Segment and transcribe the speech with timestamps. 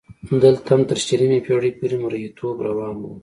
[0.43, 3.03] دلته هم تر شلمې پېړۍ پورې مریتوب روان و.